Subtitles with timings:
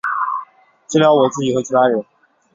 [0.87, 2.03] 治疗我自己和其他人